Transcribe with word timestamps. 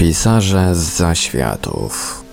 Pisarze 0.00 0.74
z 0.74 0.78
zaświatów. 0.78 2.24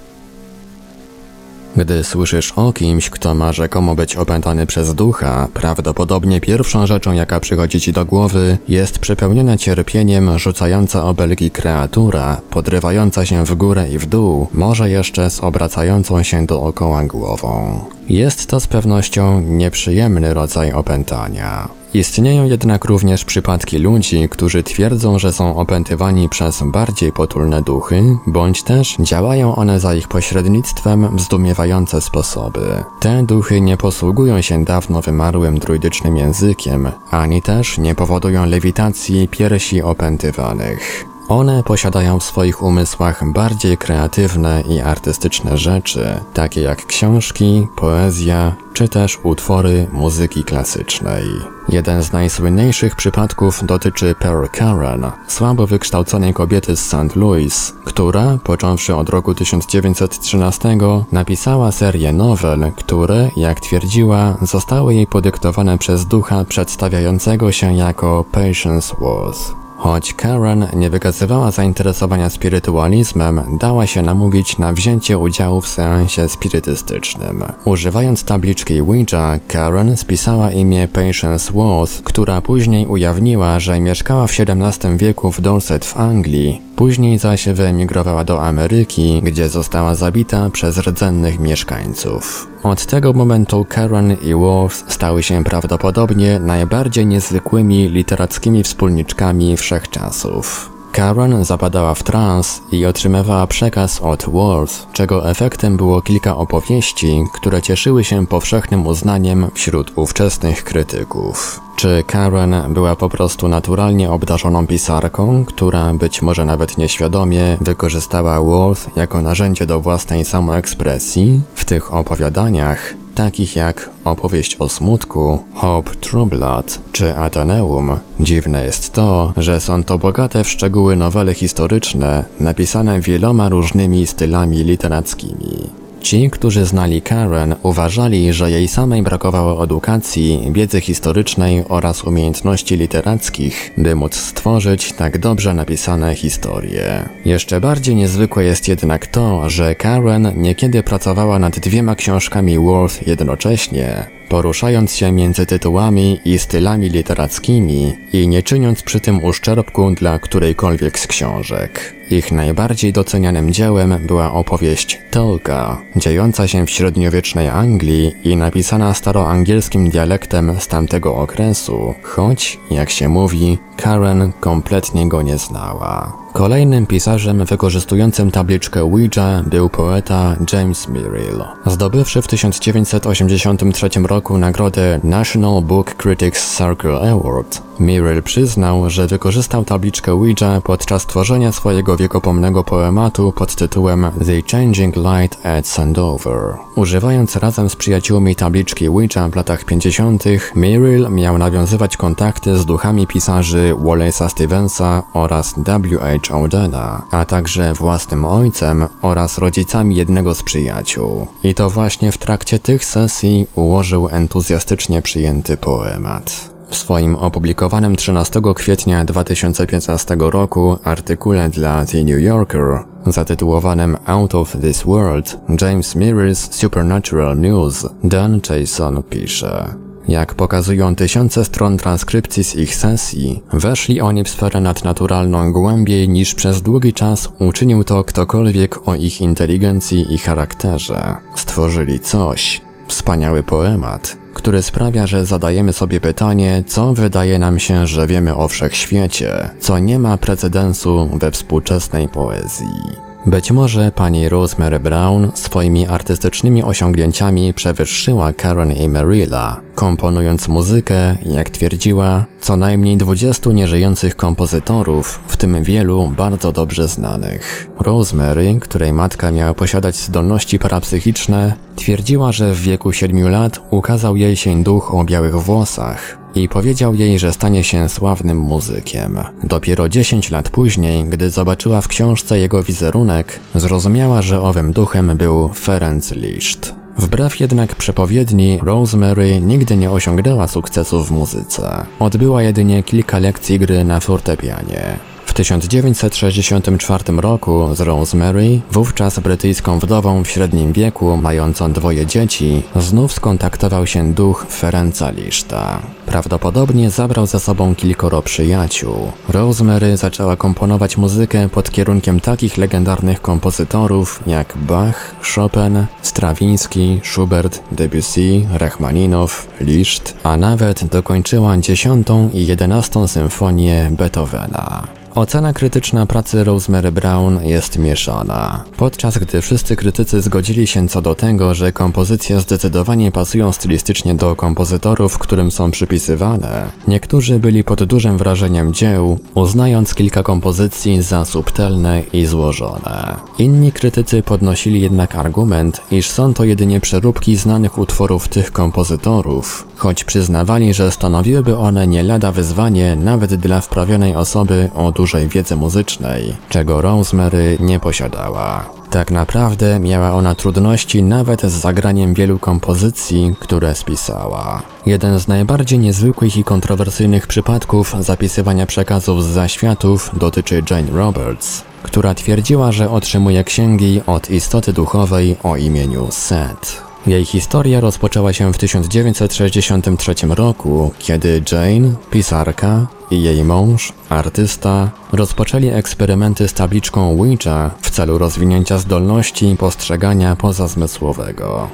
Gdy 1.75 2.04
słyszysz 2.04 2.54
o 2.55 2.74
kimś, 2.74 3.10
kto 3.10 3.36
ma 3.36 3.54
rzekomo 3.54 3.96
być 3.96 4.15
opętany 4.15 4.65
przez 4.65 4.96
ducha, 4.96 5.47
prawdopodobnie 5.54 6.42
pierwszą 6.42 6.88
rzeczą, 6.88 7.13
jaka 7.13 7.40
przychodzi 7.40 7.81
ci 7.81 7.94
do 7.94 8.06
głowy, 8.06 8.58
jest 8.67 8.99
przepełniona 8.99 9.58
cierpieniem 9.58 10.40
rzucająca 10.40 11.03
obelgi 11.03 11.51
kreatura, 11.51 12.42
podrywająca 12.49 13.26
się 13.26 13.46
w 13.46 13.56
górę 13.56 13.90
i 13.90 13.97
w 13.97 14.06
dół, 14.06 14.47
może 14.54 14.90
jeszcze 14.90 15.29
z 15.29 15.40
obracającą 15.40 16.23
się 16.23 16.45
dookoła 16.45 17.04
głową. 17.04 17.86
Jest 18.09 18.48
to 18.48 18.59
z 18.59 18.68
pewnością 18.68 19.41
nieprzyjemny 19.41 20.34
rodzaj 20.34 20.72
opętania. 20.72 21.77
Istnieją 21.94 22.45
jednak 22.45 22.85
również 22.85 23.26
przypadki 23.26 23.77
ludzi, 23.77 24.30
którzy 24.30 24.63
twierdzą, 24.63 25.20
że 25.20 25.34
są 25.34 25.55
opętywani 25.55 26.30
przez 26.30 26.63
bardziej 26.63 27.12
potulne 27.12 27.62
duchy, 27.62 28.04
bądź 28.27 28.63
też 28.63 28.96
działają 29.00 29.55
one 29.55 29.80
za 29.80 29.96
ich 29.96 30.08
pośrednictwem 30.08 31.18
w 31.18 31.22
zdumiewające 31.22 32.02
sposoby. 32.02 32.84
Te 33.00 33.23
duchy 33.23 33.62
nie 33.62 33.77
posługują 33.77 34.41
się 34.41 34.63
dawno 34.63 35.02
wymarłym 35.02 35.60
druidycznym 35.60 36.18
językiem, 36.18 36.91
ani 37.12 37.41
też 37.41 37.77
nie 37.77 37.96
powodują 37.96 38.46
lewitacji 38.46 39.27
piersi 39.27 39.82
opętywanych. 39.82 41.16
One 41.30 41.63
posiadają 41.63 42.20
w 42.20 42.23
swoich 42.23 42.63
umysłach 42.63 43.31
bardziej 43.31 43.77
kreatywne 43.77 44.62
i 44.62 44.81
artystyczne 44.81 45.58
rzeczy, 45.58 46.20
takie 46.34 46.62
jak 46.62 46.85
książki, 46.85 47.68
poezja 47.76 48.55
czy 48.73 48.90
też 48.90 49.20
utwory 49.23 49.88
muzyki 49.94 50.44
klasycznej. 50.44 51.23
Jeden 51.70 52.04
z 52.04 52.12
najsłynniejszych 52.12 52.95
przypadków 52.95 53.66
dotyczy 53.66 54.16
Pearl 54.20 54.45
Karen, 54.52 55.05
słabo 55.27 55.68
wykształconej 55.68 56.34
kobiety 56.34 56.76
z 56.76 56.85
St. 56.85 57.16
Louis, 57.16 57.73
która, 57.85 58.38
począwszy 58.44 58.96
od 58.96 59.09
roku 59.09 59.34
1913, 59.34 60.77
napisała 61.12 61.71
serię 61.71 62.13
nowel, 62.13 62.71
które, 62.76 63.30
jak 63.37 63.59
twierdziła, 63.59 64.37
zostały 64.41 64.95
jej 64.95 65.07
podyktowane 65.07 65.77
przez 65.77 66.05
ducha 66.05 66.45
przedstawiającego 66.45 67.52
się 67.52 67.73
jako 67.73 68.25
Patience 68.31 68.95
Wars. 68.99 69.66
Choć 69.78 70.14
Karen 70.14 70.67
nie 70.75 70.89
wykazywała 70.89 71.52
zainteresowania 71.52 72.30
spirytualizmem, 72.30 73.42
dała 73.59 73.88
się 73.88 74.02
namówić 74.02 74.58
na 74.58 74.73
wzięcie 74.73 75.17
udziału 75.17 75.61
w 75.61 75.67
seansie 75.67 76.30
spirytystycznym. 76.30 77.44
Używając 77.66 78.23
tabliczki 78.23 78.81
Ouija, 78.81 79.39
Karen 79.48 79.98
spisała 79.98 80.52
imię 80.52 80.88
Patience 80.88 81.53
Walls, 81.53 82.02
która 82.03 82.42
później 82.42 82.88
ujawniła, 82.88 83.59
że 83.59 83.80
mieszkała 83.80 84.28
w 84.28 84.31
XVII 84.39 84.98
wieku 84.98 85.31
w 85.31 85.42
Dorset 85.42 85.86
w 85.86 85.98
Anglii, 85.98 86.66
później 86.78 87.17
zaś 87.17 87.50
wyemigrowała 87.50 88.23
do 88.23 88.44
Ameryki, 88.44 89.22
gdzie 89.23 89.50
została 89.50 89.95
zabita 89.95 90.50
przez 90.50 90.78
rdzennych 90.78 91.39
mieszkańców. 91.39 92.47
Od 92.64 92.86
tego 92.86 93.14
momentu 93.14 93.66
Karen 93.70 94.17
i 94.22 94.33
Wolf 94.33 94.83
stały 94.88 95.23
się 95.23 95.44
prawdopodobnie 95.44 96.39
najbardziej 96.39 97.05
niezwykłymi 97.05 97.89
literackimi 97.89 98.64
wspólniczkami 98.64 99.58
wszechczasów. 99.58 100.77
Karen 100.91 101.45
zapadała 101.45 101.93
w 101.93 102.03
trans 102.03 102.61
i 102.71 102.85
otrzymywała 102.85 103.47
przekaz 103.47 104.02
od 104.02 104.25
Wolf, 104.30 104.88
czego 104.93 105.30
efektem 105.30 105.77
było 105.77 106.02
kilka 106.02 106.38
opowieści, 106.38 107.23
które 107.33 107.61
cieszyły 107.61 108.03
się 108.03 108.27
powszechnym 108.27 108.88
uznaniem 108.88 109.47
wśród 109.53 109.91
ówczesnych 109.95 110.63
krytyków. 110.63 111.61
Czy 111.75 112.03
Karen 112.08 112.55
była 112.73 112.95
po 112.95 113.09
prostu 113.09 113.47
naturalnie 113.47 114.11
obdarzoną 114.11 114.67
pisarką, 114.67 115.45
która 115.45 115.93
być 115.93 116.21
może 116.21 116.45
nawet 116.45 116.77
nieświadomie 116.77 117.58
wykorzystała 117.61 118.41
Wolf 118.41 118.89
jako 118.95 119.21
narzędzie 119.21 119.65
do 119.65 119.80
własnej 119.80 120.25
samoekspresji? 120.25 121.41
W 121.55 121.65
tych 121.65 121.93
opowiadaniach 121.93 122.93
takich 123.17 123.55
jak 123.55 123.89
opowieść 124.05 124.55
o 124.55 124.70
smutku, 124.70 125.44
Hope 125.54 125.95
True 125.95 126.26
Blood 126.26 126.80
czy 126.92 127.16
Ateneum. 127.16 128.00
Dziwne 128.20 128.66
jest 128.66 128.94
to, 128.94 129.34
że 129.38 129.62
są 129.62 129.84
to 129.84 129.98
bogate 129.98 130.44
w 130.44 130.50
szczegóły 130.50 130.96
nowele 130.96 131.34
historyczne, 131.34 132.26
napisane 132.40 133.02
wieloma 133.02 133.50
różnymi 133.50 134.08
stylami 134.08 134.58
literackimi. 134.58 135.87
Ci, 136.07 136.29
którzy 136.29 136.66
znali 136.66 137.01
Karen, 137.01 137.56
uważali, 137.63 138.34
że 138.34 138.51
jej 138.51 138.68
samej 138.68 139.03
brakowało 139.03 139.63
edukacji, 139.63 140.50
wiedzy 140.51 140.81
historycznej 140.81 141.63
oraz 141.69 142.03
umiejętności 142.03 142.78
literackich, 142.78 143.73
by 143.78 143.95
móc 143.95 144.16
stworzyć 144.16 144.94
tak 144.94 145.18
dobrze 145.18 145.53
napisane 145.53 146.16
historie. 146.16 147.09
Jeszcze 147.25 147.62
bardziej 147.62 147.95
niezwykłe 147.95 148.44
jest 148.44 148.68
jednak 148.68 149.07
to, 149.07 149.50
że 149.50 149.75
Karen 149.75 150.31
niekiedy 150.35 150.84
pracowała 150.84 151.40
nad 151.40 151.59
dwiema 151.59 151.95
książkami 151.95 152.59
Worth 152.59 153.07
jednocześnie, 153.07 154.17
poruszając 154.30 154.96
się 154.96 155.12
między 155.12 155.46
tytułami 155.46 156.20
i 156.26 156.40
stylami 156.40 156.90
literackimi 156.90 157.98
i 158.14 158.28
nie 158.28 158.44
czyniąc 158.44 158.82
przy 158.84 159.00
tym 159.00 159.24
uszczerbku 159.24 159.92
dla 159.92 160.20
którejkolwiek 160.20 161.00
z 161.00 161.08
książek. 161.08 161.96
Ich 162.12 162.32
najbardziej 162.32 162.94
docenianym 162.94 163.54
dziełem 163.54 163.96
była 164.08 164.34
opowieść 164.34 165.02
Tolka, 165.12 165.82
dziejąca 165.96 166.48
się 166.48 166.66
w 166.66 166.70
średniowiecznej 166.70 167.48
Anglii 167.48 168.16
i 168.24 168.36
napisana 168.36 168.94
staroangielskim 168.94 169.90
dialektem 169.90 170.60
z 170.60 170.68
tamtego 170.68 171.16
okresu, 171.16 171.94
choć, 172.04 172.60
jak 172.72 172.90
się 172.90 173.10
mówi, 173.10 173.58
Karen 173.78 174.32
kompletnie 174.40 175.10
go 175.10 175.22
nie 175.22 175.38
znała. 175.38 176.27
Kolejnym 176.38 176.88
pisarzem 176.88 177.46
wykorzystującym 177.46 178.31
tabliczkę 178.31 178.81
Ouija 178.81 179.44
był 179.46 179.70
poeta 179.70 180.36
James 180.53 180.88
Merrill. 180.88 181.44
Zdobywszy 181.66 182.22
w 182.22 182.28
1983 182.28 183.90
roku 184.03 184.38
nagrodę 184.38 185.00
National 185.03 185.62
Book 185.62 185.96
Critics 185.96 186.58
Circle 186.58 187.12
Award, 187.12 187.62
Merrill 187.80 188.24
przyznał, 188.24 188.90
że 188.90 189.08
wykorzystał 189.08 189.66
tabliczkę 189.66 190.12
Ouija 190.12 190.62
podczas 190.62 191.06
tworzenia 191.06 191.52
swojego 191.52 191.98
wiekopomnego 191.98 192.64
poematu 192.64 193.32
pod 193.32 193.56
tytułem 193.56 194.06
The 194.26 194.42
Changing 194.52 194.96
Light 194.96 195.46
at 195.46 195.68
Sandover. 195.68 196.58
Używając 196.76 197.36
razem 197.36 197.70
z 197.70 197.76
przyjaciółmi 197.76 198.36
tabliczki 198.36 198.88
Ouija 198.88 199.30
w 199.32 199.36
latach 199.36 199.66
50., 199.66 200.24
Merrill 200.56 201.10
miał 201.10 201.38
nawiązywać 201.38 201.98
kontakty 201.98 202.58
z 202.58 202.66
duchami 202.66 203.08
pisarzy 203.08 203.74
Wallace'a 203.84 204.30
Stevensa 204.30 205.04
oraz 205.14 205.54
W.H. 205.58 206.38
Odena, 206.38 207.02
a 207.12 207.26
także 207.26 207.74
własnym 207.74 208.26
ojcem 208.26 208.88
oraz 209.02 209.38
rodzicami 209.38 209.96
jednego 209.96 210.36
z 210.36 210.44
przyjaciół. 210.44 211.28
I 211.44 211.54
to 211.54 211.70
właśnie 211.70 212.12
w 212.12 212.18
trakcie 212.18 212.60
tych 212.60 212.86
sesji 212.86 213.48
ułożył 213.56 214.08
entuzjastycznie 214.12 215.02
przyjęty 215.02 215.58
poemat. 215.58 216.56
W 216.70 216.76
swoim 216.76 217.16
opublikowanym 217.16 217.96
13 217.96 218.42
kwietnia 218.56 219.06
2015 219.06 220.18
roku 220.20 220.78
artykule 220.84 221.50
dla 221.50 221.86
The 221.86 222.04
New 222.04 222.22
Yorker 222.22 222.84
zatytułowanym 223.06 223.98
Out 224.06 224.36
of 224.36 224.58
This 224.62 224.84
World 224.84 225.38
James 225.62 225.96
Mirror's 225.96 226.54
Supernatural 226.54 227.40
News 227.40 227.86
Dan 228.04 228.42
Jason 228.50 229.04
pisze. 229.04 229.76
Jak 230.08 230.36
pokazują 230.36 230.96
tysiące 230.96 231.46
stron 231.46 231.78
transkrypcji 231.78 232.44
z 232.44 232.56
ich 232.56 232.76
sesji, 232.76 233.44
weszli 233.54 234.02
oni 234.02 234.24
w 234.24 234.30
sferę 234.30 234.62
nadnaturalną 234.62 235.54
głębiej 235.54 236.10
niż 236.10 236.36
przez 236.36 236.62
długi 236.62 236.94
czas 236.94 237.30
uczynił 237.40 237.84
to 237.84 238.04
ktokolwiek 238.04 238.88
o 238.88 238.96
ich 238.96 239.22
inteligencji 239.22 240.14
i 240.14 240.18
charakterze. 240.18 241.16
Stworzyli 241.36 242.00
coś, 242.00 242.62
wspaniały 242.88 243.44
poemat, 243.44 244.18
który 244.38 244.62
sprawia, 244.62 245.08
że 245.08 245.25
zadajemy 245.25 245.74
sobie 245.74 246.00
pytanie, 246.00 246.64
co 246.68 246.94
wydaje 246.94 247.40
nam 247.40 247.59
się, 247.59 247.88
że 247.88 248.08
wiemy 248.08 248.36
o 248.36 248.48
wszechświecie, 248.48 249.50
co 249.59 249.80
nie 249.80 250.00
ma 250.00 250.18
precedensu 250.18 251.10
we 251.13 251.31
współczesnej 251.31 252.07
poezji. 252.10 253.06
Być 253.27 253.51
może 253.51 253.91
pani 253.91 254.29
Rosemary 254.29 254.79
Brown 254.79 255.31
swoimi 255.33 255.88
artystycznymi 255.88 256.63
osiągnięciami 256.63 257.53
przewyższyła 257.53 258.33
Karen 258.33 258.71
i 258.71 258.89
Merilla, 258.89 259.62
komponując 259.75 260.47
muzykę, 260.47 261.18
jak 261.25 261.50
twierdziła, 261.50 262.25
co 262.41 262.57
najmniej 262.57 262.97
20 262.97 263.50
nieżyjących 263.50 264.15
kompozytorów, 264.15 265.19
w 265.27 265.38
tym 265.38 265.63
wielu 265.63 266.07
bardzo 266.07 266.51
dobrze 266.51 266.88
znanych. 266.88 267.69
Rosemary, 267.79 268.57
której 268.62 268.94
matka 268.94 269.31
miała 269.31 269.53
posiadać 269.53 269.95
zdolności 269.95 270.59
parapsychiczne, 270.59 271.53
twierdziła, 271.75 272.31
że 272.31 272.53
w 272.53 272.62
wieku 272.62 272.94
7 272.94 273.29
lat 273.29 273.59
ukazał 273.69 274.15
jej 274.15 274.35
się 274.35 274.63
duch 274.63 274.95
o 274.95 275.03
białych 275.03 275.35
włosach, 275.35 276.18
i 276.44 276.50
powiedział 276.50 276.95
jej, 276.95 277.19
że 277.19 277.34
stanie 277.34 277.63
się 277.63 277.89
sławnym 277.89 278.38
muzykiem. 278.38 279.19
Dopiero 279.44 279.89
10 279.89 280.31
lat 280.31 280.50
później, 280.50 281.06
gdy 281.06 281.30
zobaczyła 281.30 281.81
w 281.81 281.88
książce 281.88 282.39
jego 282.39 282.63
wizerunek, 282.63 283.39
zrozumiała, 283.56 284.22
że 284.22 284.42
owym 284.42 284.74
duchem 284.74 285.18
był 285.18 285.50
Ferenc 285.54 286.12
Liszt. 286.12 286.75
Wbrew 286.98 287.39
jednak 287.39 287.75
przepowiedni, 287.75 288.60
Rosemary 288.63 289.42
nigdy 289.42 289.78
nie 289.78 289.92
osiągnęła 289.92 290.48
sukcesu 290.48 291.04
w 291.04 291.12
muzyce. 291.12 291.86
Odbyła 292.00 292.44
jedynie 292.44 292.84
kilka 292.84 293.19
lekcji 293.19 293.60
gry 293.60 293.84
na 293.84 294.00
fortepianie. 294.00 295.00
1964 295.33 297.03
roku 297.18 297.75
z 297.75 297.81
Rosemary, 297.81 298.62
wówczas 298.71 299.19
brytyjską 299.19 299.79
wdową 299.79 300.24
w 300.24 300.27
średnim 300.27 300.74
wieku, 300.74 301.18
mającą 301.18 301.71
dwoje 301.71 302.06
dzieci, 302.06 302.63
znów 302.75 303.13
skontaktował 303.13 303.88
się 303.88 304.13
duch 304.13 304.45
Ferenca 304.50 305.12
Liszta. 305.12 305.81
Prawdopodobnie 306.06 306.89
zabrał 306.89 307.27
ze 307.27 307.39
sobą 307.39 307.75
kilkoro 307.75 308.21
przyjaciół. 308.21 309.12
Rosemary 309.29 309.97
zaczęła 309.97 310.35
komponować 310.35 310.97
muzykę 310.97 311.50
pod 311.50 311.71
kierunkiem 311.71 312.19
takich 312.19 312.57
legendarnych 312.57 313.21
kompozytorów 313.21 314.24
jak 314.27 314.57
Bach, 314.57 315.15
Chopin, 315.35 315.85
Strawiński, 316.01 317.00
Schubert, 317.03 317.62
Debussy, 317.71 318.45
Rachmaninow, 318.53 319.47
Liszt, 319.62 320.18
a 320.24 320.38
nawet 320.38 320.85
dokończyła 320.85 321.57
dziesiątą 321.57 322.29
i 322.33 322.45
jedenastą 322.45 323.07
symfonię 323.07 323.91
Beethovena. 323.91 324.97
Ocena 325.18 325.54
krytyczna 325.54 326.06
pracy 326.06 326.44
Rosemary 326.44 326.92
Brown 326.92 327.46
jest 327.46 327.78
mieszana. 327.80 328.64
Podczas 328.78 329.18
gdy 329.18 329.42
wszyscy 329.42 329.75
krytycy 329.75 330.22
zgodzili 330.22 330.68
się 330.68 330.88
co 330.88 331.02
do 331.02 331.16
tego, 331.16 331.54
że 331.54 331.72
kompozycje 331.72 332.40
zdecydowanie 332.40 333.12
pasują 333.12 333.52
stylistycznie 333.52 334.16
do 334.16 334.36
kompozytorów, 334.36 335.18
którym 335.18 335.52
są 335.52 335.72
przypisywane, 335.72 336.66
niektórzy 336.88 337.40
byli 337.40 337.64
pod 337.64 337.84
dużym 337.84 338.18
wrażeniem 338.18 338.74
dzieł, 338.74 339.19
uznając 339.36 339.94
kilka 339.94 340.24
kompozycji 340.24 341.02
za 341.02 341.25
subtelne 341.25 342.04
i 342.13 342.25
złożone. 342.25 343.16
Inni 343.40 343.72
krytycy 343.72 344.24
podnosili 344.24 344.81
jednak 344.81 345.16
argument, 345.16 345.81
iż 345.92 346.10
są 346.10 346.34
to 346.34 346.44
jedynie 346.44 346.80
przeróbki 346.80 347.36
znanych 347.36 347.78
utworów 347.78 348.28
tych 348.28 348.52
kompozytorów, 348.52 349.67
choć 349.77 350.03
przyznawali, 350.03 350.74
że 350.74 350.91
stanowiłyby 350.91 351.57
one 351.57 351.88
nie 351.88 352.03
lada 352.03 352.31
wyzwanie 352.31 352.95
nawet 352.95 353.35
dla 353.35 353.62
wprawionej 353.62 354.15
osoby 354.15 354.69
o 354.75 354.91
dużej 354.91 355.27
wiedzy 355.27 355.56
muzycznej, 355.56 356.35
czego 356.50 356.81
Rosemary 356.81 357.57
nie 357.59 357.79
posiadała. 357.79 358.77
Tak 358.89 359.12
naprawdę 359.12 359.79
miała 359.79 360.12
ona 360.13 360.35
trudności 360.35 361.03
nawet 361.03 361.41
z 361.41 361.51
zagraniem 361.51 362.13
wielu 362.13 362.39
kompozycji, 362.39 363.35
które 363.39 363.75
spisała. 363.75 364.62
Jeden 364.85 365.19
z 365.19 365.27
najbardziej 365.27 365.79
niezwykłych 365.79 366.38
i 366.38 366.44
kontrowersyjnych 366.44 367.27
przypadków 367.27 367.95
zapisywania 368.00 368.65
przekazów 368.65 369.24
z 369.24 369.27
zaświatów 369.27 370.12
dotyczy 370.13 370.63
Jane 370.69 370.91
Roberts, 370.91 371.63
która 371.83 372.13
twierdziła, 372.13 372.71
że 372.71 372.89
otrzymuje 372.89 373.44
księgi 373.44 374.01
od 374.06 374.29
istoty 374.31 374.74
duchowej 374.74 375.38
o 375.44 375.56
imieniu 375.56 376.07
Seth. 376.12 376.87
Jej 377.08 377.26
historia 377.26 377.80
rozpoczęła 377.80 378.34
się 378.34 378.54
w 378.54 378.58
1963 378.58 380.16
roku, 380.30 380.92
kiedy 381.00 381.44
Jane, 381.52 381.94
pisarka, 382.12 382.88
i 383.12 383.22
jej 383.24 383.44
mąż, 383.44 383.94
artysta, 384.10 384.90
rozpoczęli 385.12 385.68
eksperymenty 385.68 386.48
z 386.48 386.54
tabliczką 386.54 387.10
Ouija 387.10 387.72
w 387.82 387.92
celu 387.92 388.18
rozwinięcia 388.18 388.78
zdolności 388.78 389.56
postrzegania 389.60 390.36
pozazmysłowego. 390.36 391.70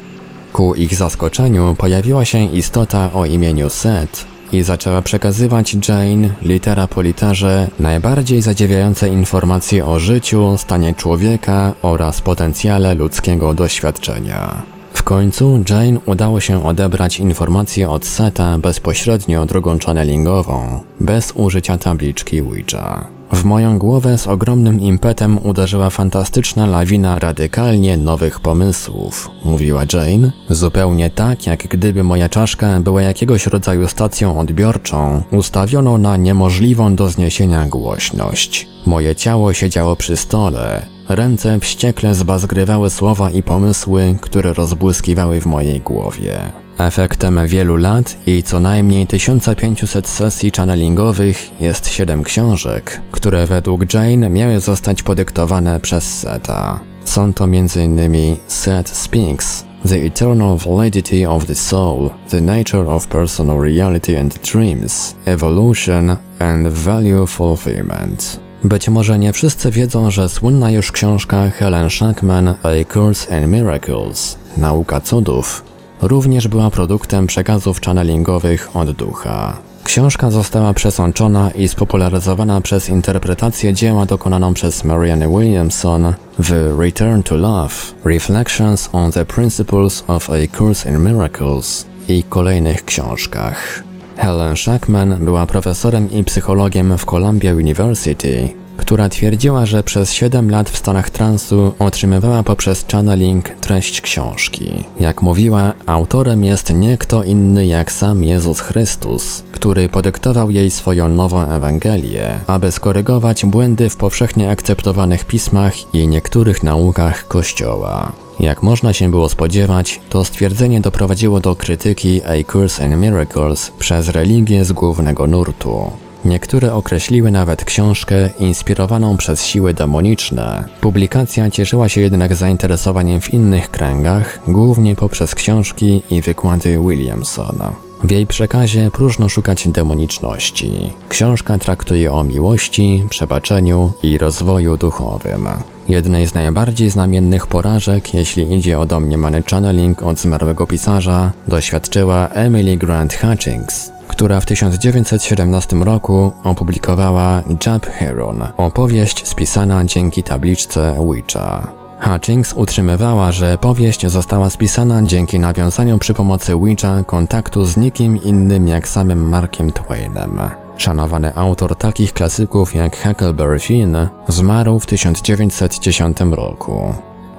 Ku 0.53 0.75
ich 0.75 0.95
zaskoczeniu 0.95 1.75
pojawiła 1.77 2.25
się 2.25 2.45
istota 2.45 3.09
o 3.13 3.25
imieniu 3.25 3.69
Seth 3.69 4.25
i 4.51 4.63
zaczęła 4.63 5.01
przekazywać 5.01 5.73
Jane, 5.89 6.29
litera 6.41 6.87
po 6.87 7.01
literze, 7.01 7.69
najbardziej 7.79 8.41
zadziwiające 8.41 9.09
informacje 9.09 9.85
o 9.85 9.99
życiu, 9.99 10.57
stanie 10.57 10.95
człowieka 10.95 11.73
oraz 11.81 12.21
potencjale 12.21 12.95
ludzkiego 12.95 13.53
doświadczenia. 13.53 14.72
W 15.03 15.05
końcu 15.05 15.63
Jane 15.69 15.99
udało 16.05 16.39
się 16.39 16.65
odebrać 16.65 17.19
informacje 17.19 17.89
od 17.89 18.05
Seta 18.05 18.57
bezpośrednio 18.57 19.45
drogą 19.45 19.77
channelingową, 19.85 20.83
bez 20.99 21.33
użycia 21.35 21.77
tabliczki 21.77 22.41
Ouija. 22.41 23.07
W 23.33 23.43
moją 23.43 23.77
głowę 23.77 24.17
z 24.17 24.27
ogromnym 24.27 24.81
impetem 24.81 25.45
uderzyła 25.45 25.89
fantastyczna 25.89 26.65
lawina 26.65 27.19
radykalnie 27.19 27.97
nowych 27.97 28.39
pomysłów, 28.39 29.29
mówiła 29.45 29.81
Jane, 29.93 30.31
zupełnie 30.49 31.09
tak 31.09 31.47
jak 31.47 31.67
gdyby 31.67 32.03
moja 32.03 32.29
czaszka 32.29 32.79
była 32.79 33.01
jakiegoś 33.01 33.47
rodzaju 33.47 33.87
stacją 33.87 34.39
odbiorczą, 34.39 35.23
ustawioną 35.31 35.97
na 35.97 36.17
niemożliwą 36.17 36.95
do 36.95 37.09
zniesienia 37.09 37.65
głośność. 37.65 38.67
Moje 38.85 39.15
ciało 39.15 39.53
siedziało 39.53 39.95
przy 39.95 40.17
stole, 40.17 40.92
ręce 41.15 41.59
wściekle 41.59 42.15
zbazgrywały 42.15 42.89
słowa 42.89 43.31
i 43.31 43.43
pomysły, 43.43 44.15
które 44.21 44.53
rozbłyskiwały 44.53 45.41
w 45.41 45.45
mojej 45.45 45.79
głowie. 45.81 46.39
Efektem 46.77 47.47
wielu 47.47 47.75
lat 47.77 48.17
i 48.27 48.43
co 48.43 48.59
najmniej 48.59 49.07
1500 49.07 50.07
sesji 50.07 50.51
channelingowych 50.51 51.61
jest 51.61 51.87
7 51.87 52.23
książek, 52.23 53.01
które 53.11 53.45
według 53.45 53.93
Jane 53.93 54.29
miały 54.29 54.59
zostać 54.59 55.03
podyktowane 55.03 55.79
przez 55.79 56.19
Seta. 56.19 56.79
Są 57.05 57.33
to 57.33 57.43
m.in. 57.43 58.37
Set 58.47 58.89
Speaks, 58.89 59.65
The 59.89 59.95
Eternal 59.95 60.57
Validity 60.57 61.29
of 61.29 61.45
the 61.45 61.55
Soul, 61.55 62.09
The 62.29 62.41
Nature 62.41 62.87
of 62.87 63.07
Personal 63.07 63.59
Reality 63.59 64.19
and 64.19 64.51
Dreams, 64.51 65.15
Evolution 65.25 66.17
and 66.39 66.67
Value 66.67 67.27
Fulfillment. 67.27 68.42
Być 68.63 68.89
może 68.89 69.19
nie 69.19 69.33
wszyscy 69.33 69.71
wiedzą, 69.71 70.11
że 70.11 70.29
słynna 70.29 70.71
już 70.71 70.91
książka 70.91 71.49
Helen 71.49 71.89
Shackman 71.89 72.47
A 72.47 72.97
Course 72.97 73.39
in 73.39 73.51
Miracles 73.51 74.37
Nauka 74.57 75.01
cudów 75.01 75.63
również 76.01 76.47
była 76.47 76.69
produktem 76.69 77.27
przekazów 77.27 77.81
channelingowych 77.81 78.69
od 78.73 78.91
ducha. 78.91 79.57
Książka 79.83 80.31
została 80.31 80.73
przesączona 80.73 81.51
i 81.51 81.67
spopularyzowana 81.67 82.61
przez 82.61 82.89
interpretację 82.89 83.73
dzieła 83.73 84.05
dokonaną 84.05 84.53
przez 84.53 84.83
Marianne 84.83 85.27
Williamson 85.27 86.13
w 86.39 86.79
Return 86.79 87.23
to 87.23 87.35
Love 87.35 87.73
Reflections 88.05 88.89
on 88.93 89.11
the 89.11 89.25
Principles 89.25 90.03
of 90.07 90.29
A 90.29 90.57
Course 90.57 90.89
in 90.89 90.99
Miracles 90.99 91.85
i 92.07 92.23
kolejnych 92.23 92.85
książkach. 92.85 93.83
Helen 94.17 94.55
Shackman 94.55 95.25
była 95.25 95.45
profesorem 95.45 96.11
i 96.11 96.23
psychologiem 96.23 96.97
w 96.97 97.05
Columbia 97.05 97.53
University, 97.53 98.49
która 98.77 99.09
twierdziła, 99.09 99.65
że 99.65 99.83
przez 99.83 100.13
7 100.13 100.51
lat 100.51 100.69
w 100.69 100.77
stanach 100.77 101.09
transu 101.09 101.73
otrzymywała 101.79 102.43
poprzez 102.43 102.85
channeling 102.91 103.49
treść 103.49 104.01
książki. 104.01 104.83
Jak 104.99 105.21
mówiła, 105.21 105.73
autorem 105.85 106.43
jest 106.43 106.73
nie 106.73 106.97
kto 106.97 107.23
inny 107.23 107.65
jak 107.65 107.91
sam 107.91 108.23
Jezus 108.23 108.59
Chrystus, 108.59 109.43
który 109.51 109.89
podyktował 109.89 110.51
jej 110.51 110.71
swoją 110.71 111.09
nową 111.09 111.41
Ewangelię, 111.41 112.39
aby 112.47 112.71
skorygować 112.71 113.45
błędy 113.45 113.89
w 113.89 113.97
powszechnie 113.97 114.49
akceptowanych 114.49 115.25
pismach 115.25 115.93
i 115.93 116.07
niektórych 116.07 116.63
naukach 116.63 117.27
Kościoła. 117.27 118.11
Jak 118.39 118.63
można 118.63 118.93
się 118.93 119.11
było 119.11 119.29
spodziewać, 119.29 120.01
to 120.09 120.25
stwierdzenie 120.25 120.81
doprowadziło 120.81 121.39
do 121.39 121.55
krytyki 121.55 122.21
A 122.23 122.51
Curse 122.51 122.85
in 122.85 122.99
Miracles 122.99 123.71
przez 123.79 124.09
religię 124.09 124.65
z 124.65 124.71
głównego 124.71 125.27
nurtu. 125.27 125.91
Niektóre 126.25 126.73
określiły 126.73 127.31
nawet 127.31 127.65
książkę 127.65 128.29
inspirowaną 128.39 129.17
przez 129.17 129.45
siły 129.45 129.73
demoniczne. 129.73 130.63
Publikacja 130.81 131.51
cieszyła 131.51 131.89
się 131.89 132.01
jednak 132.01 132.35
zainteresowaniem 132.35 133.21
w 133.21 133.33
innych 133.33 133.71
kręgach, 133.71 134.39
głównie 134.47 134.95
poprzez 134.95 135.35
książki 135.35 136.03
i 136.09 136.21
wykłady 136.21 136.79
Williamsona. 136.87 137.73
W 138.03 138.11
jej 138.11 138.27
przekazie 138.27 138.91
próżno 138.91 139.29
szukać 139.29 139.67
demoniczności. 139.67 140.93
Książka 141.09 141.57
traktuje 141.57 142.11
o 142.11 142.23
miłości, 142.23 143.03
przebaczeniu 143.09 143.91
i 144.03 144.17
rozwoju 144.17 144.77
duchowym. 144.77 145.47
Jednej 145.89 146.27
z 146.27 146.33
najbardziej 146.33 146.89
znamiennych 146.89 147.47
porażek, 147.47 148.13
jeśli 148.13 148.53
idzie 148.53 148.79
o 148.79 148.85
domniemany 148.85 149.43
channeling 149.51 150.03
od 150.03 150.19
zmarłego 150.19 150.67
pisarza, 150.67 151.31
doświadczyła 151.47 152.27
Emily 152.27 152.77
Grant 152.77 153.13
Hutchings, 153.13 153.92
która 154.07 154.41
w 154.41 154.45
1917 154.45 155.75
roku 155.75 156.31
opublikowała 156.43 157.43
Jab 157.65 157.85
Heron, 157.85 158.43
opowieść 158.57 159.27
spisana 159.27 159.85
dzięki 159.85 160.23
tabliczce 160.23 160.95
Ouija. 160.97 161.67
Hutchings 162.01 162.53
utrzymywała, 162.53 163.31
że 163.31 163.57
powieść 163.57 164.07
została 164.07 164.49
spisana 164.49 165.03
dzięki 165.03 165.39
nawiązaniu 165.39 165.97
przy 165.99 166.13
pomocy 166.13 166.53
Ouija 166.53 167.03
kontaktu 167.05 167.65
z 167.65 167.77
nikim 167.77 168.23
innym 168.23 168.67
jak 168.67 168.87
samym 168.87 169.29
Markiem 169.29 169.71
Twainem. 169.71 170.39
Szanowany 170.77 171.35
autor 171.35 171.75
takich 171.75 172.13
klasyków 172.13 172.75
jak 172.75 173.03
Huckleberry 173.03 173.59
Finn 173.59 173.97
zmarł 174.27 174.79
w 174.79 174.85
1910 174.85 176.17
roku. 176.31 176.93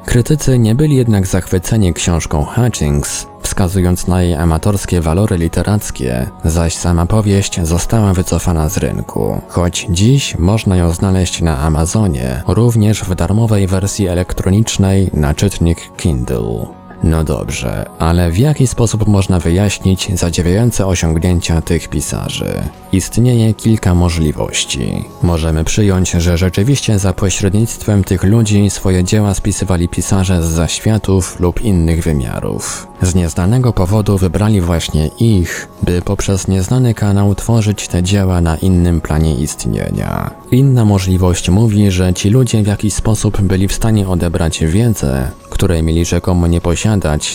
Krytycy 0.04 0.58
nie 0.58 0.74
byli 0.74 0.96
jednak 0.96 1.26
zachwyceni 1.26 1.94
książką 1.94 2.44
Hutchings, 2.44 3.26
wskazując 3.42 4.06
na 4.06 4.22
jej 4.22 4.34
amatorskie 4.34 5.00
walory 5.00 5.36
literackie, 5.36 6.26
zaś 6.44 6.74
sama 6.74 7.06
powieść 7.06 7.60
została 7.62 8.12
wycofana 8.12 8.68
z 8.68 8.76
rynku. 8.76 9.40
Choć 9.48 9.86
dziś 9.90 10.38
można 10.38 10.76
ją 10.76 10.90
znaleźć 10.90 11.42
na 11.42 11.58
Amazonie, 11.58 12.42
również 12.46 13.04
w 13.04 13.14
darmowej 13.14 13.66
wersji 13.66 14.08
elektronicznej 14.08 15.10
na 15.12 15.34
czytnik 15.34 15.96
Kindle. 15.96 16.83
No 17.06 17.24
dobrze, 17.24 17.86
ale 17.98 18.30
w 18.30 18.38
jaki 18.38 18.66
sposób 18.66 19.06
można 19.06 19.40
wyjaśnić 19.40 20.08
zadziwiające 20.14 20.86
osiągnięcia 20.86 21.60
tych 21.60 21.88
pisarzy? 21.88 22.62
Istnieje 22.92 23.54
kilka 23.54 23.94
możliwości. 23.94 25.04
Możemy 25.22 25.64
przyjąć, 25.64 26.10
że 26.10 26.38
rzeczywiście 26.38 26.98
za 26.98 27.12
pośrednictwem 27.12 28.04
tych 28.04 28.24
ludzi 28.24 28.70
swoje 28.70 29.04
dzieła 29.04 29.34
spisywali 29.34 29.88
pisarze 29.88 30.42
z 30.42 30.46
zaświatów 30.46 31.40
lub 31.40 31.60
innych 31.60 32.02
wymiarów. 32.02 32.86
Z 33.02 33.14
nieznanego 33.14 33.72
powodu 33.72 34.18
wybrali 34.18 34.60
właśnie 34.60 35.10
ich, 35.20 35.68
by 35.82 36.02
poprzez 36.02 36.48
nieznany 36.48 36.94
kanał 36.94 37.34
tworzyć 37.34 37.88
te 37.88 38.02
dzieła 38.02 38.40
na 38.40 38.56
innym 38.56 39.00
planie 39.00 39.34
istnienia. 39.34 40.30
Inna 40.50 40.84
możliwość 40.84 41.50
mówi, 41.50 41.90
że 41.90 42.14
ci 42.14 42.30
ludzie 42.30 42.62
w 42.62 42.66
jakiś 42.66 42.94
sposób 42.94 43.40
byli 43.40 43.68
w 43.68 43.72
stanie 43.72 44.08
odebrać 44.08 44.64
wiedzę, 44.64 45.30
której 45.50 45.82
mieli 45.82 46.04
rzekomo 46.04 46.46
nie 46.46 46.60
posiadać, 46.60 46.93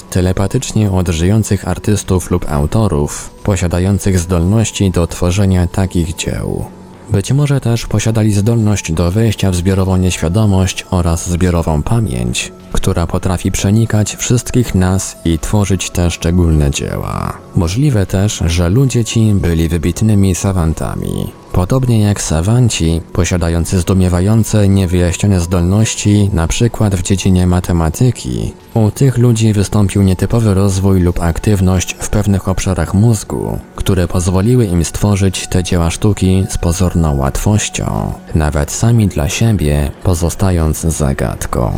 telepatycznie 0.09 0.91
od 0.91 1.07
żyjących 1.07 1.67
artystów 1.67 2.31
lub 2.31 2.51
autorów, 2.51 3.31
posiadających 3.43 4.19
zdolności 4.19 4.91
do 4.91 5.07
tworzenia 5.07 5.67
takich 5.67 6.15
dzieł. 6.15 6.65
Być 7.09 7.31
może 7.31 7.61
też 7.61 7.85
posiadali 7.85 8.33
zdolność 8.33 8.91
do 8.91 9.11
wejścia 9.11 9.51
w 9.51 9.55
zbiorową 9.55 9.97
nieświadomość 9.97 10.85
oraz 10.91 11.29
zbiorową 11.29 11.83
pamięć, 11.83 12.51
która 12.71 13.07
potrafi 13.07 13.51
przenikać 13.51 14.15
wszystkich 14.15 14.75
nas 14.75 15.17
i 15.25 15.39
tworzyć 15.39 15.89
te 15.89 16.11
szczególne 16.11 16.71
dzieła. 16.71 17.33
Możliwe 17.55 18.05
też, 18.05 18.43
że 18.45 18.69
ludzie 18.69 19.05
ci 19.05 19.33
byli 19.33 19.69
wybitnymi 19.69 20.35
savantami. 20.35 21.39
Podobnie 21.51 22.01
jak 22.01 22.21
sawanci, 22.21 23.01
posiadający 23.13 23.79
zdumiewające, 23.79 24.67
niewyjaśnione 24.69 25.39
zdolności, 25.39 26.29
na 26.33 26.47
przykład 26.47 26.95
w 26.95 27.01
dziedzinie 27.01 27.47
matematyki, 27.47 28.53
u 28.73 28.91
tych 28.91 29.17
ludzi 29.17 29.53
wystąpił 29.53 30.01
nietypowy 30.01 30.53
rozwój 30.53 31.01
lub 31.01 31.19
aktywność 31.19 31.95
w 31.99 32.09
pewnych 32.09 32.47
obszarach 32.47 32.93
mózgu, 32.93 33.59
które 33.75 34.07
pozwoliły 34.07 34.65
im 34.65 34.85
stworzyć 34.85 35.47
te 35.47 35.63
dzieła 35.63 35.89
sztuki 35.91 36.45
z 36.49 36.57
pozorną 36.57 37.17
łatwością, 37.17 38.13
nawet 38.35 38.71
sami 38.71 39.07
dla 39.07 39.29
siebie 39.29 39.91
pozostając 40.03 40.79
zagadką. 40.79 41.71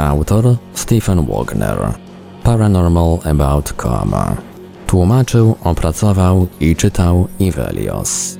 Autor 0.00 0.56
Stephen 0.74 1.26
Wagner 1.26 1.94
Paranormal 2.42 3.18
About 3.24 3.72
Coma 3.72 4.36
Tłumaczył, 4.86 5.56
opracował 5.64 6.46
i 6.60 6.76
czytał 6.76 7.28
Ivelios. 7.38 8.39